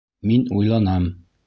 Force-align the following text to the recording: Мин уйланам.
Мин 0.29 0.47
уйланам. 0.59 1.09